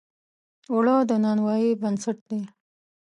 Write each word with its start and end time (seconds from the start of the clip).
اوړه 0.71 0.95
د 1.09 1.11
نانوایۍ 1.23 1.69
بنسټ 1.81 2.17
دی 2.29 2.41